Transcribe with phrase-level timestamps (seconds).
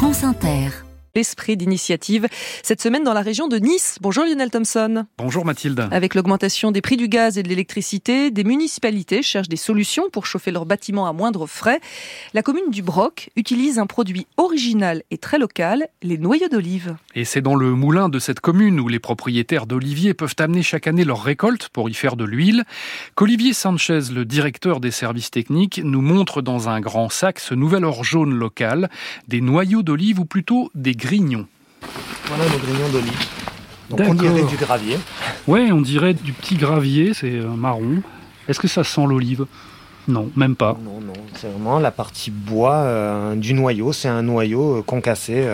[0.00, 2.26] France Inter l'esprit d'initiative
[2.62, 3.98] cette semaine dans la région de Nice.
[4.00, 5.06] Bonjour Lionel Thompson.
[5.18, 5.88] Bonjour Mathilde.
[5.90, 10.26] Avec l'augmentation des prix du gaz et de l'électricité, des municipalités cherchent des solutions pour
[10.26, 11.80] chauffer leurs bâtiments à moindre frais.
[12.34, 16.96] La commune du Broc utilise un produit original et très local, les noyaux d'olive.
[17.14, 20.86] Et c'est dans le moulin de cette commune où les propriétaires d'oliviers peuvent amener chaque
[20.86, 22.64] année leur récolte pour y faire de l'huile
[23.14, 27.84] qu'Olivier Sanchez, le directeur des services techniques, nous montre dans un grand sac ce nouvel
[27.84, 28.88] or jaune local,
[29.28, 31.46] des noyaux d'olive ou plutôt des grignons.
[32.26, 33.26] Voilà nos grignons d'olive.
[33.88, 34.98] Donc on dirait du gravier.
[35.48, 38.02] Ouais, on dirait du petit gravier, c'est euh, marron.
[38.48, 39.46] Est-ce que ça sent l'olive?
[40.06, 40.76] Non, même pas.
[40.84, 43.92] Non, non, c'est vraiment la partie bois euh, du noyau.
[43.92, 45.46] C'est un noyau euh, concassé.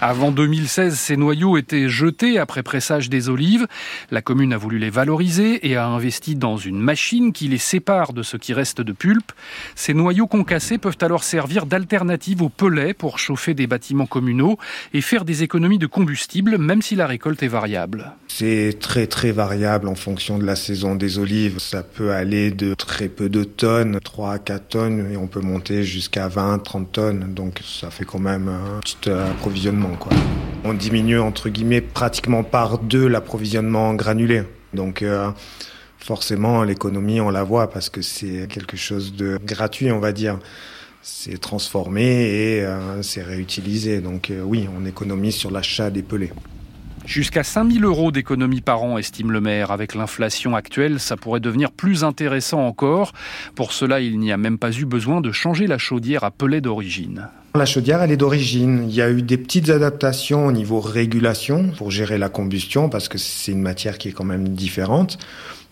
[0.00, 3.66] Avant 2016, ces noyaux étaient jetés après pressage des olives.
[4.12, 8.12] La commune a voulu les valoriser et a investi dans une machine qui les sépare
[8.12, 9.32] de ce qui reste de pulpe.
[9.74, 14.56] Ces noyaux concassés peuvent alors servir d'alternative aux pellets pour chauffer des bâtiments communaux
[14.94, 18.12] et faire des économies de combustible, même si la récolte est variable.
[18.28, 21.58] C'est très très variable en fonction de la saison des olives.
[21.58, 25.40] Ça peut aller de très peu de tonnes, 3 à 4 tonnes, et on peut
[25.40, 27.34] monter jusqu'à 20, 30 tonnes.
[27.34, 29.87] Donc ça fait quand même un petit approvisionnement.
[30.64, 34.42] On diminue entre guillemets pratiquement par deux l'approvisionnement granulé.
[34.74, 35.30] Donc euh,
[35.98, 40.38] forcément l'économie on la voit parce que c'est quelque chose de gratuit on va dire.
[41.00, 44.00] C'est transformé et euh, c'est réutilisé.
[44.00, 46.32] Donc euh, oui, on économise sur l'achat des pelés.
[47.08, 49.70] Jusqu'à 5000 euros d'économie par an, estime le maire.
[49.70, 53.14] Avec l'inflation actuelle, ça pourrait devenir plus intéressant encore.
[53.54, 57.28] Pour cela, il n'y a même pas eu besoin de changer la chaudière à d'origine.
[57.54, 58.84] La chaudière, elle est d'origine.
[58.86, 63.08] Il y a eu des petites adaptations au niveau régulation pour gérer la combustion parce
[63.08, 65.16] que c'est une matière qui est quand même différente.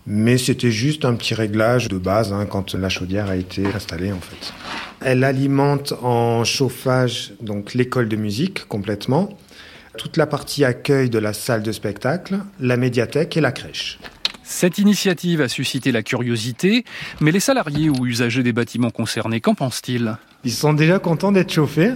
[0.07, 4.11] Mais c'était juste un petit réglage de base hein, quand la chaudière a été installée
[4.11, 4.53] en fait.
[5.01, 9.37] Elle alimente en chauffage donc l'école de musique complètement
[9.97, 13.99] toute la partie accueil de la salle de spectacle, la médiathèque et la crèche.
[14.43, 16.85] Cette initiative a suscité la curiosité,
[17.19, 20.15] mais les salariés ou usagers des bâtiments concernés, qu'en pensent-ils?
[20.43, 21.91] Ils sont déjà contents d'être chauffés,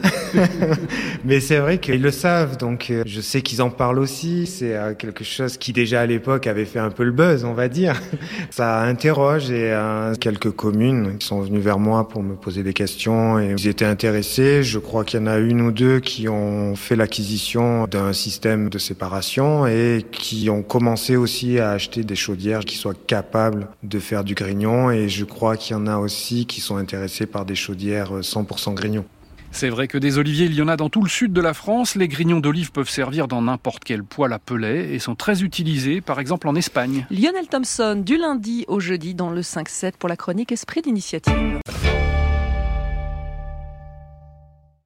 [1.26, 4.48] mais c'est vrai qu'ils le savent, donc euh, je sais qu'ils en parlent aussi.
[4.48, 7.54] C'est euh, quelque chose qui déjà à l'époque avait fait un peu le buzz, on
[7.54, 8.02] va dire.
[8.50, 13.40] Ça interroge et euh, quelques communes sont venues vers moi pour me poser des questions
[13.40, 14.64] et ils étaient intéressés.
[14.64, 18.70] Je crois qu'il y en a une ou deux qui ont fait l'acquisition d'un système
[18.70, 24.00] de séparation et qui ont commencé aussi à acheter des chaudières qui soient capables de
[24.00, 27.46] faire du grignon et je crois qu'il y en a aussi qui sont intéressés par
[27.46, 29.06] des chaudières 100% grignons.
[29.54, 31.54] C'est vrai que des oliviers, il y en a dans tout le sud de la
[31.54, 31.96] France.
[31.96, 36.00] Les grignons d'olive peuvent servir dans n'importe quel poêle à pellet et sont très utilisés,
[36.00, 37.06] par exemple en Espagne.
[37.12, 41.60] Lionel Thompson, du lundi au jeudi dans le 5-7 pour la chronique Esprit d'initiative.